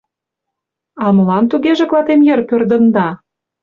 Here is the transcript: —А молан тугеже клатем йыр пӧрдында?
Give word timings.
—А 1.03 1.05
молан 1.15 1.43
тугеже 1.51 1.85
клатем 1.89 2.19
йыр 2.27 2.39
пӧрдында? 2.49 3.07